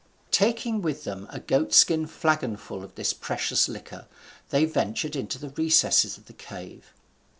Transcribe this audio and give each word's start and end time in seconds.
Taking 0.31 0.81
with 0.81 1.03
them 1.03 1.27
a 1.29 1.39
goat 1.39 1.73
skin 1.73 2.07
flagon 2.07 2.57
full 2.57 2.83
of 2.83 2.95
this 2.95 3.13
precious 3.13 3.69
liquor, 3.69 4.07
they 4.49 4.65
ventured 4.65 5.15
into 5.15 5.37
the 5.37 5.49
recesses 5.51 6.17
of 6.17 6.25
the 6.25 6.33
cave. 6.33 6.91